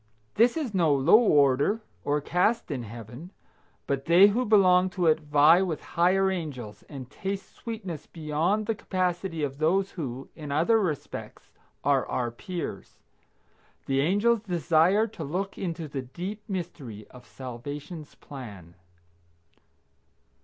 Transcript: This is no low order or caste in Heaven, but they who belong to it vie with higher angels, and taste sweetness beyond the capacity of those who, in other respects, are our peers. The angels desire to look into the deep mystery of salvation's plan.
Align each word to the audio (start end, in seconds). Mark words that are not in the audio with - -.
This 0.33 0.57
is 0.57 0.73
no 0.73 0.91
low 0.91 1.19
order 1.19 1.79
or 2.03 2.21
caste 2.21 2.71
in 2.71 2.81
Heaven, 2.81 3.29
but 3.85 4.05
they 4.05 4.29
who 4.29 4.45
belong 4.45 4.89
to 4.89 5.05
it 5.05 5.19
vie 5.19 5.61
with 5.61 5.83
higher 5.93 6.31
angels, 6.31 6.81
and 6.89 7.07
taste 7.07 7.53
sweetness 7.53 8.07
beyond 8.07 8.65
the 8.65 8.73
capacity 8.73 9.43
of 9.43 9.59
those 9.59 9.91
who, 9.91 10.27
in 10.35 10.51
other 10.51 10.79
respects, 10.79 11.51
are 11.83 12.07
our 12.07 12.31
peers. 12.31 12.97
The 13.85 13.99
angels 14.01 14.41
desire 14.41 15.05
to 15.05 15.23
look 15.23 15.55
into 15.55 15.87
the 15.87 16.01
deep 16.01 16.41
mystery 16.49 17.07
of 17.09 17.27
salvation's 17.27 18.15
plan. 18.15 18.73